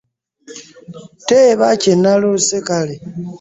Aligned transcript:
Teeba 1.27 1.67
kye 1.81 1.93
naloose 2.01 2.57
kale. 2.67 2.95